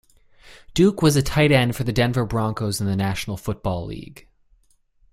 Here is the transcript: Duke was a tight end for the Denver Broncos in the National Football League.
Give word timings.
Duke 0.73 1.03
was 1.03 1.15
a 1.15 1.21
tight 1.21 1.51
end 1.51 1.75
for 1.75 1.83
the 1.83 1.93
Denver 1.93 2.25
Broncos 2.25 2.81
in 2.81 2.87
the 2.87 2.95
National 2.95 3.37
Football 3.37 3.85
League. 3.85 4.27